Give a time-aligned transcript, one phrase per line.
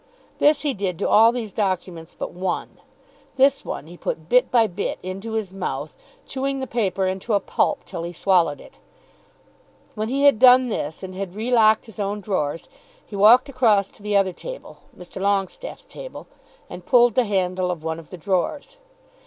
[0.39, 2.79] This he did to all these documents but one.
[3.35, 7.39] This one he put bit by bit into his mouth, chewing the paper into a
[7.39, 8.79] pulp till he swallowed it.
[9.93, 12.67] When he had done this, and had re locked his own drawers,
[13.05, 15.21] he walked across to the other table, Mr.
[15.21, 16.25] Longestaffe's table,
[16.67, 18.77] and pulled the handle of one of the drawers.